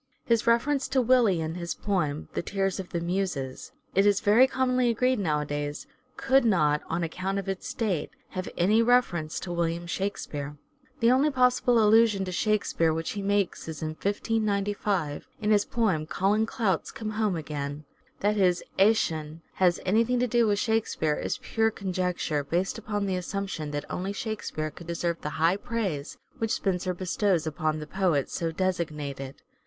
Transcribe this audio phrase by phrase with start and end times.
[0.25, 4.47] His reference to" Willie" in his poem, the" Teares of the Muses," it is very
[4.47, 5.85] commonly agreed nowadays,
[6.17, 9.53] could not, THE STRATFORDIAN VIEW 73 on account of its date, have any reference to
[9.53, 10.57] William Shakspere.
[11.01, 16.07] The only possible allusion to Shakespeare which he makes is in 1595, in his poem"
[16.07, 17.85] Colin Clout's Come Home Again."
[18.21, 23.05] That his" Action" has any thing to do with Shakespeare is pure conjecture, based upon
[23.05, 27.85] the assumption that only "Shakespeare" could deserve the high praise which Spenser bestows upon the
[27.85, 29.43] poet so designated.